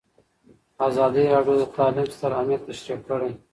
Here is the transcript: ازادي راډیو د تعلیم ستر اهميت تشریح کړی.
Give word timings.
ازادي 0.87 1.23
راډیو 1.33 1.55
د 1.59 1.63
تعلیم 1.75 2.07
ستر 2.15 2.31
اهميت 2.39 2.61
تشریح 2.69 2.99
کړی. 3.07 3.31